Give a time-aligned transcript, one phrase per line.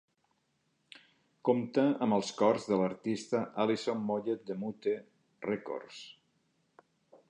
[1.49, 4.99] Compta amb els cors de l'artista Alison Moyet de Mute
[5.51, 6.05] Records.